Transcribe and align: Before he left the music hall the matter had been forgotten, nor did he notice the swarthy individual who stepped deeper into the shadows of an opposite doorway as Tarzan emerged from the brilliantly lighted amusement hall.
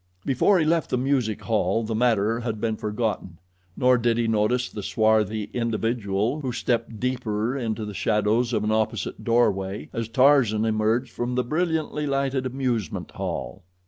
Before 0.25 0.57
he 0.57 0.65
left 0.65 0.89
the 0.89 0.97
music 0.97 1.43
hall 1.43 1.83
the 1.83 1.93
matter 1.93 2.39
had 2.39 2.59
been 2.59 2.75
forgotten, 2.75 3.37
nor 3.77 3.99
did 3.99 4.17
he 4.17 4.27
notice 4.27 4.67
the 4.67 4.81
swarthy 4.81 5.51
individual 5.53 6.39
who 6.41 6.51
stepped 6.51 6.99
deeper 6.99 7.55
into 7.55 7.85
the 7.85 7.93
shadows 7.93 8.51
of 8.51 8.63
an 8.63 8.71
opposite 8.71 9.23
doorway 9.23 9.89
as 9.93 10.07
Tarzan 10.09 10.65
emerged 10.65 11.11
from 11.11 11.35
the 11.35 11.43
brilliantly 11.43 12.07
lighted 12.07 12.47
amusement 12.47 13.11
hall. 13.11 13.61